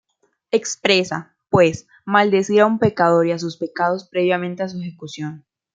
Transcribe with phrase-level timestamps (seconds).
[0.49, 5.45] Expresa, pues, maldecir a un pecador y a sus pecados previamente a su ejecución.